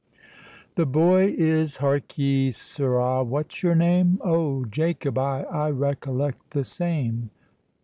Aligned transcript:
The 0.73 0.87
boy 0.87 1.31
is—hark 1.37 2.17
ye, 2.17 2.49
sirrah—what's 2.49 3.61
your 3.61 3.75
name?— 3.75 4.17
Oh, 4.23 4.65
Jacob—ay, 4.65 5.43
I 5.43 5.69
recollect—the 5.69 6.63
same. 6.63 7.29